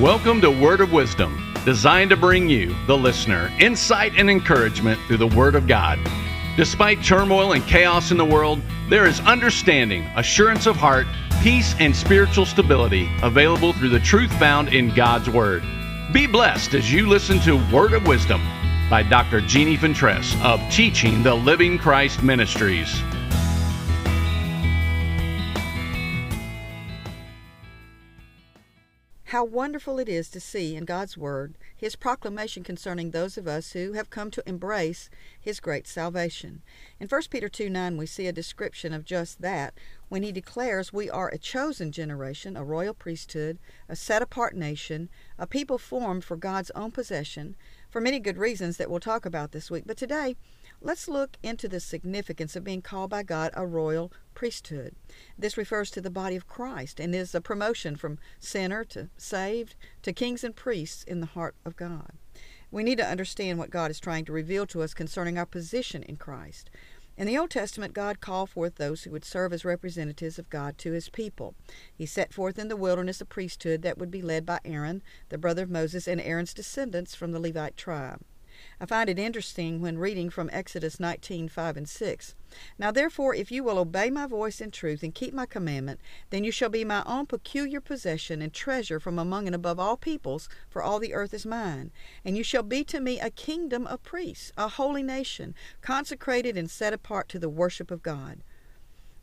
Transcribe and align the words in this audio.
Welcome 0.00 0.40
to 0.40 0.50
Word 0.50 0.80
of 0.80 0.92
Wisdom, 0.92 1.54
designed 1.64 2.10
to 2.10 2.16
bring 2.16 2.48
you, 2.48 2.74
the 2.88 2.98
listener, 2.98 3.52
insight 3.60 4.12
and 4.16 4.28
encouragement 4.28 5.00
through 5.06 5.18
the 5.18 5.28
Word 5.28 5.54
of 5.54 5.68
God. 5.68 6.00
Despite 6.56 7.04
turmoil 7.04 7.52
and 7.52 7.64
chaos 7.64 8.10
in 8.10 8.16
the 8.16 8.24
world, 8.24 8.60
there 8.90 9.06
is 9.06 9.20
understanding, 9.20 10.02
assurance 10.16 10.66
of 10.66 10.74
heart, 10.74 11.06
peace, 11.44 11.76
and 11.78 11.94
spiritual 11.94 12.44
stability 12.44 13.08
available 13.22 13.72
through 13.72 13.90
the 13.90 14.00
truth 14.00 14.32
found 14.36 14.70
in 14.70 14.92
God's 14.92 15.30
Word. 15.30 15.62
Be 16.12 16.26
blessed 16.26 16.74
as 16.74 16.92
you 16.92 17.08
listen 17.08 17.38
to 17.42 17.64
Word 17.72 17.92
of 17.92 18.04
Wisdom 18.04 18.42
by 18.90 19.04
Dr. 19.04 19.42
Jeannie 19.42 19.76
Fentress 19.76 20.34
of 20.42 20.60
Teaching 20.72 21.22
the 21.22 21.36
Living 21.36 21.78
Christ 21.78 22.20
Ministries. 22.20 23.00
How 29.28 29.42
wonderful 29.42 29.98
it 29.98 30.08
is 30.08 30.28
to 30.30 30.40
see 30.40 30.76
in 30.76 30.84
God's 30.84 31.16
Word 31.16 31.54
His 31.74 31.96
proclamation 31.96 32.62
concerning 32.62 33.10
those 33.10 33.38
of 33.38 33.48
us 33.48 33.72
who 33.72 33.94
have 33.94 34.10
come 34.10 34.30
to 34.30 34.46
embrace 34.46 35.08
His 35.40 35.60
great 35.60 35.88
salvation. 35.88 36.60
In 37.00 37.08
1 37.08 37.22
Peter 37.30 37.48
2 37.48 37.70
9, 37.70 37.96
we 37.96 38.04
see 38.04 38.26
a 38.26 38.32
description 38.32 38.92
of 38.92 39.06
just 39.06 39.40
that 39.40 39.72
when 40.10 40.22
he 40.22 40.30
declares 40.30 40.92
we 40.92 41.08
are 41.08 41.28
a 41.28 41.38
chosen 41.38 41.90
generation, 41.90 42.54
a 42.54 42.62
royal 42.62 42.92
priesthood, 42.92 43.58
a 43.88 43.96
set 43.96 44.20
apart 44.20 44.54
nation, 44.54 45.08
a 45.38 45.46
people 45.46 45.78
formed 45.78 46.22
for 46.22 46.36
God's 46.36 46.70
own 46.72 46.90
possession, 46.90 47.56
for 47.88 48.02
many 48.02 48.20
good 48.20 48.36
reasons 48.36 48.76
that 48.76 48.90
we'll 48.90 49.00
talk 49.00 49.24
about 49.24 49.52
this 49.52 49.70
week. 49.70 49.84
But 49.86 49.96
today, 49.96 50.36
let's 50.84 51.08
look 51.08 51.38
into 51.42 51.66
the 51.66 51.80
significance 51.80 52.54
of 52.54 52.62
being 52.62 52.82
called 52.82 53.08
by 53.08 53.22
God 53.22 53.50
a 53.54 53.66
royal 53.66 54.12
priesthood. 54.34 54.94
This 55.38 55.56
refers 55.56 55.90
to 55.90 56.02
the 56.02 56.10
body 56.10 56.36
of 56.36 56.46
Christ 56.46 57.00
and 57.00 57.14
is 57.14 57.34
a 57.34 57.40
promotion 57.40 57.96
from 57.96 58.18
sinner 58.38 58.84
to 58.84 59.08
saved 59.16 59.76
to 60.02 60.12
kings 60.12 60.44
and 60.44 60.54
priests 60.54 61.02
in 61.02 61.20
the 61.20 61.26
heart 61.26 61.54
of 61.64 61.76
God. 61.76 62.12
We 62.70 62.82
need 62.82 62.98
to 62.98 63.06
understand 63.06 63.58
what 63.58 63.70
God 63.70 63.90
is 63.90 63.98
trying 63.98 64.26
to 64.26 64.32
reveal 64.32 64.66
to 64.66 64.82
us 64.82 64.92
concerning 64.92 65.38
our 65.38 65.46
position 65.46 66.02
in 66.02 66.16
Christ. 66.16 66.68
In 67.16 67.26
the 67.26 67.38
Old 67.38 67.50
Testament, 67.50 67.94
God 67.94 68.20
called 68.20 68.50
forth 68.50 68.74
those 68.74 69.04
who 69.04 69.12
would 69.12 69.24
serve 69.24 69.52
as 69.52 69.64
representatives 69.64 70.38
of 70.38 70.50
God 70.50 70.76
to 70.78 70.92
his 70.92 71.08
people. 71.08 71.54
He 71.94 72.04
set 72.04 72.34
forth 72.34 72.58
in 72.58 72.68
the 72.68 72.76
wilderness 72.76 73.20
a 73.20 73.24
priesthood 73.24 73.82
that 73.82 73.96
would 73.96 74.10
be 74.10 74.20
led 74.20 74.44
by 74.44 74.58
Aaron, 74.64 75.02
the 75.30 75.38
brother 75.38 75.62
of 75.62 75.70
Moses, 75.70 76.08
and 76.08 76.20
Aaron's 76.20 76.52
descendants 76.52 77.14
from 77.14 77.32
the 77.32 77.40
Levite 77.40 77.76
tribe. 77.76 78.20
I 78.80 78.86
find 78.86 79.10
it 79.10 79.18
interesting 79.18 79.80
when 79.80 79.98
reading 79.98 80.30
from 80.30 80.48
Exodus 80.52 80.98
19 80.98 81.48
5 81.48 81.76
and 81.76 81.88
6. 81.88 82.34
Now 82.78 82.90
therefore, 82.90 83.34
if 83.34 83.52
you 83.52 83.62
will 83.62 83.78
obey 83.78 84.10
my 84.10 84.26
voice 84.26 84.60
in 84.60 84.70
truth 84.70 85.02
and 85.02 85.14
keep 85.14 85.34
my 85.34 85.44
commandment, 85.44 86.00
then 86.30 86.44
you 86.44 86.50
shall 86.50 86.68
be 86.68 86.84
my 86.84 87.02
own 87.04 87.26
peculiar 87.26 87.80
possession 87.80 88.40
and 88.40 88.52
treasure 88.52 88.98
from 88.98 89.18
among 89.18 89.46
and 89.46 89.54
above 89.54 89.78
all 89.78 89.96
peoples, 89.96 90.48
for 90.70 90.82
all 90.82 90.98
the 90.98 91.12
earth 91.12 91.34
is 91.34 91.44
mine. 91.44 91.90
And 92.24 92.36
you 92.36 92.42
shall 92.42 92.62
be 92.62 92.84
to 92.84 93.00
me 93.00 93.20
a 93.20 93.30
kingdom 93.30 93.86
of 93.86 94.02
priests, 94.02 94.52
a 94.56 94.68
holy 94.68 95.02
nation, 95.02 95.54
consecrated 95.82 96.56
and 96.56 96.70
set 96.70 96.92
apart 96.92 97.28
to 97.30 97.38
the 97.38 97.50
worship 97.50 97.90
of 97.90 98.02
God. 98.02 98.42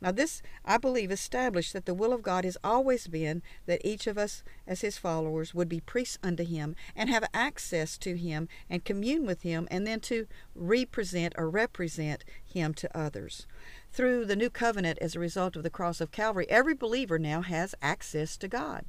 Now, 0.02 0.10
this, 0.10 0.42
I 0.64 0.78
believe, 0.78 1.12
established 1.12 1.72
that 1.74 1.86
the 1.86 1.94
will 1.94 2.12
of 2.12 2.22
God 2.22 2.44
has 2.44 2.58
always 2.64 3.06
been 3.06 3.40
that 3.66 3.80
each 3.84 4.08
of 4.08 4.18
us, 4.18 4.42
as 4.66 4.80
his 4.80 4.98
followers, 4.98 5.54
would 5.54 5.68
be 5.68 5.78
priests 5.78 6.18
unto 6.24 6.44
him 6.44 6.74
and 6.96 7.08
have 7.08 7.24
access 7.32 7.96
to 7.98 8.18
him 8.18 8.48
and 8.68 8.84
commune 8.84 9.24
with 9.24 9.42
him 9.42 9.68
and 9.70 9.86
then 9.86 10.00
to 10.00 10.26
represent 10.56 11.34
or 11.38 11.48
represent 11.48 12.24
him 12.44 12.74
to 12.74 12.98
others. 12.98 13.46
Through 13.94 14.24
the 14.24 14.36
new 14.36 14.48
covenant 14.48 14.98
as 15.02 15.14
a 15.14 15.20
result 15.20 15.54
of 15.54 15.62
the 15.62 15.68
cross 15.68 16.00
of 16.00 16.10
Calvary, 16.10 16.46
every 16.48 16.72
believer 16.72 17.18
now 17.18 17.42
has 17.42 17.74
access 17.82 18.38
to 18.38 18.48
God. 18.48 18.86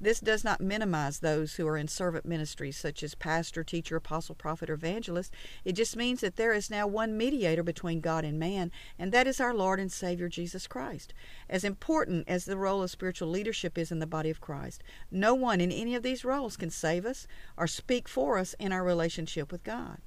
This 0.00 0.20
does 0.20 0.44
not 0.44 0.60
minimize 0.60 1.18
those 1.18 1.56
who 1.56 1.66
are 1.66 1.76
in 1.76 1.88
servant 1.88 2.24
ministries, 2.24 2.76
such 2.76 3.02
as 3.02 3.16
pastor, 3.16 3.64
teacher, 3.64 3.96
apostle, 3.96 4.36
prophet, 4.36 4.70
or 4.70 4.74
evangelist. 4.74 5.34
It 5.64 5.72
just 5.72 5.96
means 5.96 6.20
that 6.20 6.36
there 6.36 6.52
is 6.52 6.70
now 6.70 6.86
one 6.86 7.16
mediator 7.16 7.64
between 7.64 8.00
God 8.00 8.24
and 8.24 8.38
man, 8.38 8.70
and 8.96 9.10
that 9.10 9.26
is 9.26 9.40
our 9.40 9.52
Lord 9.52 9.80
and 9.80 9.90
Savior 9.90 10.28
Jesus 10.28 10.68
Christ. 10.68 11.12
As 11.50 11.64
important 11.64 12.28
as 12.28 12.44
the 12.44 12.56
role 12.56 12.80
of 12.80 12.92
spiritual 12.92 13.30
leadership 13.30 13.76
is 13.76 13.90
in 13.90 13.98
the 13.98 14.06
body 14.06 14.30
of 14.30 14.40
Christ, 14.40 14.84
no 15.10 15.34
one 15.34 15.60
in 15.60 15.72
any 15.72 15.96
of 15.96 16.04
these 16.04 16.24
roles 16.24 16.56
can 16.56 16.70
save 16.70 17.04
us 17.04 17.26
or 17.56 17.66
speak 17.66 18.08
for 18.08 18.38
us 18.38 18.54
in 18.60 18.70
our 18.70 18.84
relationship 18.84 19.50
with 19.50 19.64
God. 19.64 19.98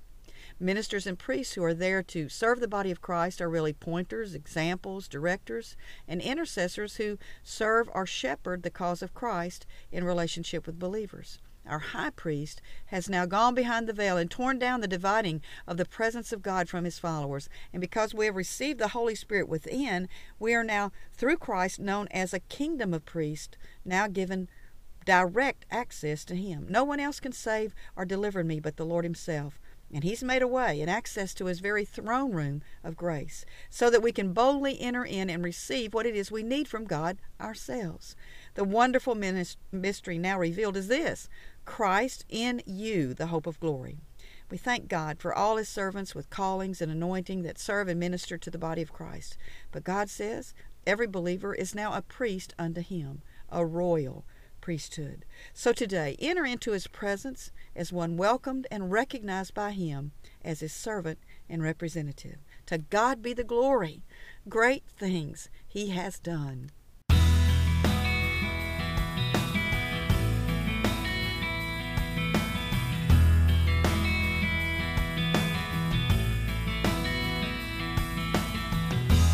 Ministers 0.60 1.06
and 1.06 1.20
priests 1.20 1.54
who 1.54 1.64
are 1.64 1.74
there 1.74 2.02
to 2.02 2.30
serve 2.30 2.60
the 2.60 2.68
body 2.68 2.90
of 2.90 3.00
Christ 3.00 3.42
are 3.42 3.50
really 3.50 3.74
pointers, 3.74 4.34
examples, 4.34 5.08
directors, 5.08 5.78
and 6.08 6.20
intercessors 6.20 6.96
who 6.96 7.20
serve 7.44 7.88
or 7.94 8.08
shepherd 8.08 8.64
the 8.64 8.72
cause 8.72 9.04
of 9.04 9.14
Christ 9.14 9.68
in 9.92 10.04
relationship 10.04 10.66
with 10.66 10.80
believers. 10.80 11.38
Our 11.68 11.80
high 11.80 12.10
priest 12.10 12.60
has 12.88 13.08
now 13.08 13.28
gone 13.28 13.54
behind 13.54 13.88
the 13.88 13.94
veil 13.94 14.18
and 14.18 14.32
torn 14.32 14.58
down 14.58 14.82
the 14.82 14.88
dividing 14.88 15.44
of 15.68 15.78
the 15.78 15.86
presence 15.86 16.32
of 16.32 16.42
God 16.42 16.70
from 16.70 16.86
his 16.86 16.98
followers. 16.98 17.50
And 17.72 17.80
because 17.80 18.16
we 18.16 18.26
have 18.26 18.36
received 18.36 18.80
the 18.80 18.90
Holy 18.90 19.14
Spirit 19.14 19.48
within, 19.48 20.08
we 20.40 20.56
are 20.56 20.64
now, 20.64 20.92
through 21.14 21.38
Christ, 21.38 21.80
known 21.80 22.08
as 22.10 22.34
a 22.34 22.40
kingdom 22.40 22.96
of 22.96 23.06
priests, 23.06 23.58
now 23.86 24.08
given 24.08 24.50
direct 25.06 25.66
access 25.70 26.26
to 26.26 26.36
him. 26.36 26.66
No 26.68 26.84
one 26.84 27.00
else 27.00 27.20
can 27.20 27.32
save 27.32 27.76
or 27.96 28.06
deliver 28.06 28.44
me 28.44 28.60
but 28.60 28.78
the 28.78 28.86
Lord 28.86 29.06
himself. 29.06 29.60
And 29.94 30.04
He's 30.04 30.24
made 30.24 30.42
a 30.42 30.48
way 30.48 30.82
and 30.82 30.90
access 30.90 31.34
to 31.36 31.46
His 31.46 31.60
very 31.60 31.86
throne 31.86 32.32
room 32.32 32.62
of 32.84 32.98
grace 32.98 33.46
so 33.70 33.90
that 33.90 34.04
we 34.04 34.12
can 34.12 34.34
boldly 34.34 34.80
enter 34.82 35.06
in 35.06 35.30
and 35.30 35.44
receive 35.44 35.94
what 35.94 36.06
it 36.06 36.16
is 36.16 36.32
we 36.32 36.44
need 36.44 36.68
from 36.68 36.86
God 36.86 37.18
ourselves. 37.40 38.16
The 38.56 38.64
wonderful 38.64 39.16
mystery 39.72 40.18
now 40.18 40.40
revealed 40.40 40.76
is 40.76 40.88
this 40.88 41.30
Christ 41.66 42.26
in 42.28 42.62
you, 42.66 43.14
the 43.14 43.28
hope 43.28 43.48
of 43.48 43.60
glory. 43.60 44.00
We 44.50 44.58
thank 44.58 44.88
God 44.88 45.20
for 45.20 45.34
all 45.34 45.58
His 45.58 45.68
servants 45.70 46.16
with 46.16 46.30
callings 46.30 46.82
and 46.82 46.92
anointing 46.92 47.44
that 47.44 47.60
serve 47.60 47.88
and 47.88 48.00
minister 48.00 48.38
to 48.38 48.50
the 48.50 48.58
body 48.58 48.82
of 48.82 48.94
Christ. 48.94 49.38
But 49.72 49.84
God 49.84 50.10
says 50.10 50.54
every 50.86 51.08
believer 51.08 51.54
is 51.54 51.76
now 51.76 51.94
a 51.94 52.02
priest 52.02 52.54
unto 52.58 52.82
Him, 52.82 53.22
a 53.50 53.66
royal 53.66 54.26
priesthood. 54.68 55.24
So 55.54 55.72
today, 55.72 56.18
enter 56.20 56.46
into 56.46 56.74
his 56.74 56.88
presence 56.88 57.54
as 57.74 57.94
one 57.94 58.18
welcomed 58.18 58.68
and 58.70 58.92
recognized 58.92 59.54
by 59.54 59.72
him 59.72 60.12
as 60.44 60.60
his 60.60 60.74
servant 60.74 61.20
and 61.48 61.64
representative. 61.64 62.40
To 62.66 62.80
God 62.80 63.22
be 63.22 63.32
the 63.32 63.46
glory. 63.46 64.04
Great 64.50 64.84
things 64.86 65.50
he 65.66 65.92
has 65.92 66.20
done. 66.20 66.72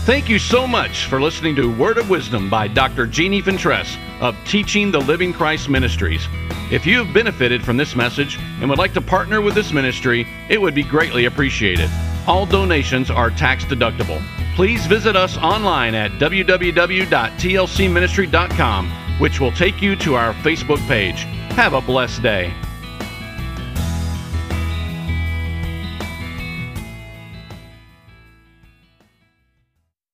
Thank 0.05 0.27
you 0.27 0.37
so 0.37 0.67
much 0.67 1.05
for 1.05 1.21
listening 1.21 1.55
to 1.55 1.73
Word 1.73 1.97
of 1.97 2.09
Wisdom 2.09 2.49
by 2.49 2.67
Dr. 2.67 3.07
Jeannie 3.07 3.39
Fentress 3.39 3.95
of 4.19 4.35
Teaching 4.43 4.91
the 4.91 4.99
Living 4.99 5.31
Christ 5.31 5.69
Ministries. 5.69 6.27
If 6.69 6.85
you 6.85 7.01
have 7.01 7.13
benefited 7.13 7.63
from 7.63 7.77
this 7.77 7.95
message 7.95 8.37
and 8.59 8.69
would 8.69 8.77
like 8.77 8.93
to 8.95 9.01
partner 9.01 9.39
with 9.39 9.55
this 9.55 9.71
ministry, 9.71 10.27
it 10.49 10.61
would 10.61 10.75
be 10.75 10.83
greatly 10.83 11.23
appreciated. 11.23 11.89
All 12.27 12.45
donations 12.45 13.09
are 13.09 13.29
tax 13.29 13.63
deductible. 13.63 14.21
Please 14.55 14.85
visit 14.87 15.15
us 15.15 15.37
online 15.37 15.95
at 15.95 16.11
www.tlcministry.com, 16.19 18.91
which 19.19 19.39
will 19.39 19.53
take 19.53 19.81
you 19.81 19.95
to 19.95 20.15
our 20.15 20.33
Facebook 20.33 20.85
page. 20.85 21.21
Have 21.53 21.71
a 21.71 21.79
blessed 21.79 22.21
day. 22.21 22.53